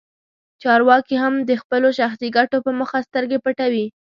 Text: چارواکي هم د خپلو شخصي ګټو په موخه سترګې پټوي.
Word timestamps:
چارواکي 0.61 1.15
هم 1.23 1.33
د 1.49 1.51
خپلو 1.61 1.87
شخصي 1.99 2.27
ګټو 2.37 2.57
په 2.65 2.71
موخه 2.79 2.99
سترګې 3.07 3.37
پټوي. 3.43 3.85